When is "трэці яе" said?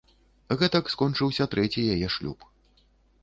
1.53-2.07